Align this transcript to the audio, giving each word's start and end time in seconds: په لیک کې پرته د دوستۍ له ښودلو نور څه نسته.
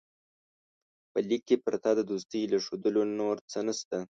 په 1.11 1.19
لیک 1.27 1.41
کې 1.47 1.57
پرته 1.65 1.89
د 1.95 2.01
دوستۍ 2.11 2.41
له 2.51 2.57
ښودلو 2.65 3.01
نور 3.19 3.35
څه 3.51 3.59
نسته. 3.67 3.97